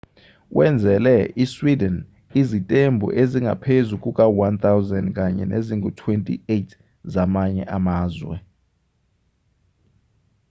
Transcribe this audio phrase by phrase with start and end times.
[0.57, 1.97] wenzele isweden
[2.41, 6.69] izitembu ezingaphezu kuka-1,000 kanye nezingu-28
[7.13, 8.35] zamanye amazwe